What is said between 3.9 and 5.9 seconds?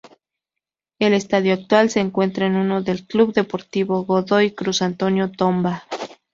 Godoy Cruz Antonio Tomba.